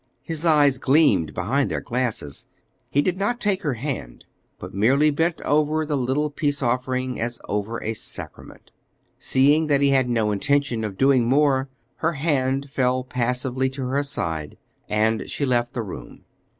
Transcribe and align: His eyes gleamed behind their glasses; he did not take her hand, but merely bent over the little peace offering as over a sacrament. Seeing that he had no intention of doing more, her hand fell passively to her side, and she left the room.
His 0.23 0.47
eyes 0.47 0.79
gleamed 0.79 1.35
behind 1.35 1.69
their 1.69 1.79
glasses; 1.79 2.47
he 2.89 3.03
did 3.03 3.17
not 3.19 3.39
take 3.39 3.61
her 3.61 3.75
hand, 3.75 4.25
but 4.57 4.73
merely 4.73 5.11
bent 5.11 5.39
over 5.41 5.85
the 5.85 5.95
little 5.95 6.31
peace 6.31 6.63
offering 6.63 7.19
as 7.21 7.39
over 7.47 7.79
a 7.83 7.93
sacrament. 7.93 8.71
Seeing 9.19 9.67
that 9.67 9.81
he 9.81 9.89
had 9.91 10.09
no 10.09 10.31
intention 10.31 10.83
of 10.83 10.97
doing 10.97 11.29
more, 11.29 11.69
her 11.97 12.13
hand 12.13 12.67
fell 12.71 13.03
passively 13.03 13.69
to 13.69 13.85
her 13.89 14.01
side, 14.01 14.57
and 14.89 15.29
she 15.29 15.45
left 15.45 15.73
the 15.73 15.83
room. 15.83 16.25